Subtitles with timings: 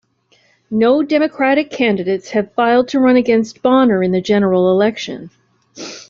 [0.71, 5.29] No Democratic candidates have filed to run against Bonner in the general election.